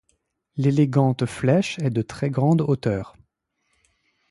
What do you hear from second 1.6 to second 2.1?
est de